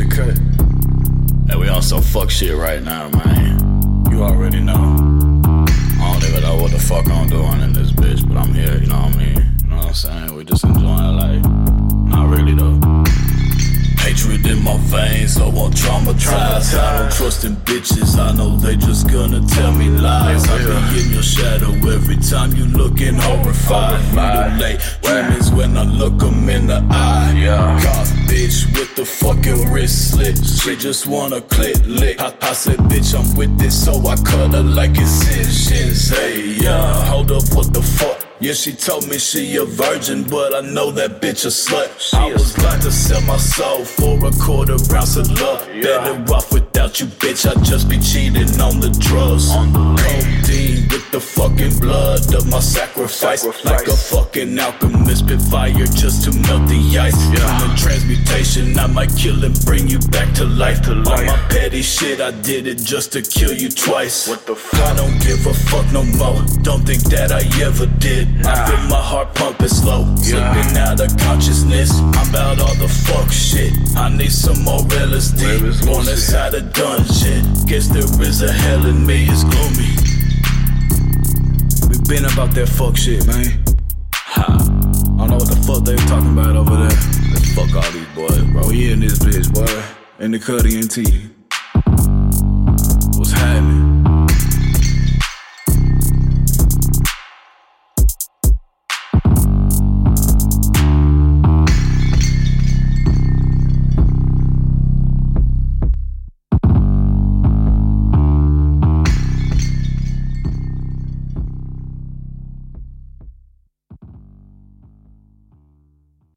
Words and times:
in 0.00 0.08
the 0.08 0.14
cut. 0.14 0.38
And 1.50 1.60
we 1.60 1.68
on 1.68 1.82
some 1.82 2.02
fuck 2.02 2.30
shit 2.30 2.56
right 2.56 2.82
now, 2.82 3.08
man. 3.10 4.04
You 4.10 4.22
already 4.22 4.60
know. 4.60 4.74
I 4.74 6.12
don't 6.12 6.28
even 6.28 6.42
know 6.42 6.56
what 6.56 6.70
the 6.70 6.78
fuck 6.78 7.08
I'm 7.08 7.28
doing 7.28 7.60
in 7.60 7.72
this 7.72 7.90
bitch, 7.92 8.26
but 8.26 8.36
I'm 8.36 8.52
here, 8.52 8.78
you 8.78 8.86
know 8.86 9.02
what 9.02 9.14
I 9.14 9.18
mean? 9.18 9.54
You 9.62 9.68
know 9.68 9.76
what 9.76 9.86
I'm 9.86 9.94
saying? 9.94 10.34
We 10.34 10.44
just 10.44 10.64
enjoying 10.64 11.16
life. 11.16 11.44
Not 12.10 12.28
really 12.28 12.54
though. 12.54 12.78
Hatred 13.98 14.46
in 14.46 14.62
my 14.62 14.76
veins, 14.78 15.34
so 15.34 15.48
I'm 15.48 15.72
traumatized. 15.72 16.78
I 16.78 16.98
don't 16.98 17.12
trust 17.12 17.44
in 17.44 17.56
bitches, 17.56 18.18
I 18.18 18.32
know 18.32 18.56
they 18.56 18.76
just 18.76 19.10
gonna 19.10 19.46
tell 19.46 19.72
me 19.72 19.90
lies. 19.90 20.48
I 20.48 20.58
be 20.92 21.02
in 21.02 21.10
your 21.10 21.22
shadow 21.22 21.72
every 21.90 22.16
time 22.16 22.52
you 22.54 22.64
looking 22.66 23.14
horrified. 23.14 24.00
Wrist 29.88 30.10
slit. 30.10 30.46
She 30.46 30.76
just 30.76 31.06
wanna 31.06 31.40
click 31.40 31.76
lick. 31.86 32.20
I, 32.20 32.34
I 32.42 32.52
said, 32.52 32.78
bitch, 32.90 33.14
I'm 33.18 33.36
with 33.36 33.58
this, 33.58 33.84
so 33.84 33.92
I 34.06 34.16
cut 34.16 34.52
her 34.52 34.62
like 34.62 34.92
it's 34.94 35.24
shins. 35.68 36.10
Hey, 36.10 36.56
yeah, 36.62 37.04
hold 37.06 37.32
up, 37.32 37.42
what 37.54 37.72
the 37.72 37.82
fuck? 37.82 38.24
Yeah, 38.40 38.52
she 38.52 38.72
told 38.72 39.08
me 39.08 39.18
she 39.18 39.56
a 39.56 39.64
virgin, 39.64 40.22
but 40.22 40.54
I 40.54 40.60
know 40.60 40.92
that 40.92 41.20
bitch 41.20 41.44
a 41.44 41.48
slut. 41.48 42.14
I 42.14 42.32
was 42.32 42.52
glad 42.52 42.80
to 42.82 42.92
sell 42.92 43.20
my 43.22 43.36
soul 43.36 43.84
for 43.84 44.14
a 44.24 44.30
quarter 44.30 44.76
ounce 44.94 45.16
of 45.16 45.28
love. 45.40 45.66
Better 45.82 46.32
off 46.32 46.52
without 46.52 47.00
you, 47.00 47.06
bitch. 47.06 47.50
I 47.50 47.60
just 47.64 47.88
be 47.88 47.98
cheating 47.98 48.60
on 48.60 48.78
the 48.78 48.90
drugs. 49.00 49.50
On 49.50 49.72
the. 49.72 49.80
Codeine 50.00 50.86
with 50.88 51.10
the 51.10 51.20
fucking 51.20 51.80
blood 51.80 52.32
of 52.32 52.46
my 52.48 52.60
sacrifice. 52.60 53.40
Sacrifice. 53.42 53.64
Like 53.64 53.88
a 53.88 53.96
fucking 53.96 54.56
alchemist, 54.56 55.24
spit 55.24 55.42
fire 55.42 55.72
just 55.72 56.22
to 56.24 56.30
melt 56.46 56.68
the 56.68 56.96
ice. 56.96 57.18
Yeah. 57.32 57.67
Human 58.38 58.78
I 58.78 58.86
might 58.86 59.10
kill 59.16 59.44
and 59.44 59.54
bring 59.64 59.88
you 59.88 59.98
back 59.98 60.32
to 60.34 60.44
life. 60.44 60.80
To 60.82 60.92
All 60.92 61.24
my 61.24 61.36
petty 61.50 61.82
shit, 61.82 62.20
I 62.20 62.30
did 62.30 62.66
it 62.68 62.78
just 62.78 63.12
to 63.12 63.22
kill 63.22 63.52
you 63.52 63.68
twice. 63.68 64.28
What 64.28 64.46
the 64.46 64.54
fuck? 64.54 64.80
I 64.80 64.94
don't 64.94 65.18
give 65.20 65.44
a 65.46 65.52
fuck 65.54 65.90
no 65.92 66.04
more. 66.04 66.40
Don't 66.62 66.84
think 66.86 67.02
that 67.10 67.32
I 67.32 67.42
ever 67.62 67.86
did. 67.98 68.28
I 68.46 68.66
feel 68.66 68.88
my 68.88 69.02
heart 69.02 69.34
pumping 69.34 69.68
slow, 69.68 70.04
Yeah. 70.22 70.52
slipping 70.54 70.78
out 70.78 71.00
of 71.00 71.16
consciousness. 71.18 71.90
I'm 71.98 72.28
about 72.30 72.60
all 72.60 72.74
the 72.76 72.88
fuck 72.88 73.30
shit. 73.32 73.72
I 73.96 74.08
need 74.08 74.32
some 74.32 74.62
more 74.62 74.82
LSD. 74.86 75.58
Born 75.84 76.04
Lucy? 76.06 76.12
inside 76.12 76.54
a 76.54 76.60
dungeon. 76.60 77.42
Guess 77.66 77.88
there 77.88 78.22
is 78.22 78.42
a 78.42 78.52
hell 78.52 78.86
in 78.86 79.04
me. 79.04 79.26
It's 79.28 79.42
gloomy. 79.42 79.90
We 81.90 81.98
been 82.06 82.24
about 82.24 82.52
that 82.54 82.68
fuck 82.68 82.96
shit, 82.96 83.26
man. 83.26 83.64
Ha. 84.14 84.46
I 84.46 85.26
don't 85.26 85.30
know 85.30 85.36
what 85.36 85.48
the 85.48 85.56
fuck 85.66 85.84
they 85.84 85.96
talking 86.06 86.32
about 86.38 86.54
over 86.56 86.86
there. 86.88 87.27
In 90.20 90.32
the 90.32 90.38
Cuddy 90.40 90.74
and 90.74 90.90
T. 90.90 91.30
What's 93.16 93.30
happening? 93.30 93.87